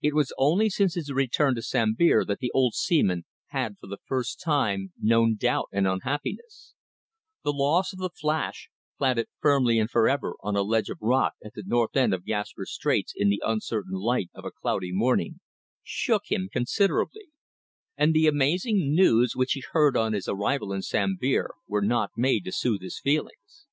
It 0.00 0.14
was 0.14 0.32
only 0.38 0.70
since 0.70 0.94
his 0.94 1.10
return 1.10 1.56
to 1.56 1.62
Sambir 1.62 2.24
that 2.24 2.38
the 2.38 2.52
old 2.54 2.74
seaman 2.74 3.24
had 3.48 3.76
for 3.80 3.88
the 3.88 3.98
first 4.06 4.40
time 4.40 4.92
known 5.00 5.34
doubt 5.34 5.66
and 5.72 5.84
unhappiness, 5.84 6.76
The 7.42 7.50
loss 7.52 7.92
of 7.92 7.98
the 7.98 8.08
Flash 8.08 8.70
planted 8.98 9.26
firmly 9.40 9.80
and 9.80 9.90
for 9.90 10.08
ever 10.08 10.34
on 10.44 10.54
a 10.54 10.62
ledge 10.62 10.88
of 10.90 10.98
rock 11.00 11.32
at 11.44 11.54
the 11.54 11.64
north 11.66 11.96
end 11.96 12.14
of 12.14 12.24
Gaspar 12.24 12.66
Straits 12.66 13.12
in 13.16 13.30
the 13.30 13.42
uncertain 13.44 13.94
light 13.94 14.30
of 14.32 14.44
a 14.44 14.52
cloudy 14.52 14.92
morning 14.92 15.40
shook 15.82 16.30
him 16.30 16.48
considerably; 16.52 17.30
and 17.96 18.14
the 18.14 18.28
amazing 18.28 18.94
news 18.94 19.32
which 19.34 19.54
he 19.54 19.64
heard 19.72 19.96
on 19.96 20.12
his 20.12 20.28
arrival 20.28 20.72
in 20.72 20.82
Sambir 20.82 21.48
were 21.66 21.82
not 21.82 22.10
made 22.16 22.44
to 22.44 22.52
soothe 22.52 22.82
his 22.82 23.00
feelings. 23.00 23.66